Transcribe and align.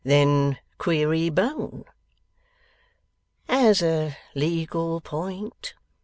'Then 0.03 0.57
query, 0.79 1.29
bone?' 1.29 1.85
'As 3.47 3.83
a 3.83 4.17
legal 4.33 4.99
point? 4.99 5.75